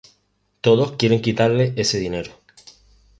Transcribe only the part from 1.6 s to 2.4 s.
ese dinero.